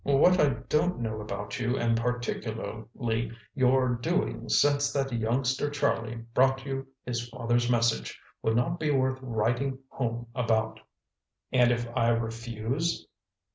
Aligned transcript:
What 0.03 0.39
I 0.39 0.53
don't 0.67 0.99
know 0.99 1.21
about 1.21 1.59
you, 1.59 1.77
and 1.77 1.95
particularly 1.95 3.31
your 3.53 3.89
doings 3.93 4.59
since 4.59 4.91
that 4.93 5.13
youngster 5.13 5.69
Charlie 5.69 6.25
brought 6.33 6.65
you 6.65 6.87
his 7.05 7.29
father's 7.29 7.69
message, 7.69 8.19
would 8.41 8.55
not 8.55 8.79
be 8.79 8.89
worth 8.89 9.19
writing 9.21 9.77
home 9.89 10.25
about." 10.33 10.79
"And 11.51 11.71
if 11.71 11.87
I 11.95 12.09
refuse?" 12.09 13.05